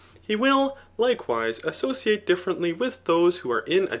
[0.19, 3.89] He will, likewise, associate differently with diose who are in a?